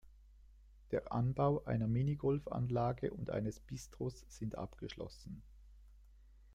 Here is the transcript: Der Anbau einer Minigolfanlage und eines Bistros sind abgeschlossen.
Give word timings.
Der 0.89 1.11
Anbau 1.11 1.63
einer 1.65 1.85
Minigolfanlage 1.87 3.11
und 3.13 3.29
eines 3.29 3.59
Bistros 3.59 4.25
sind 4.29 4.55
abgeschlossen. 4.57 5.43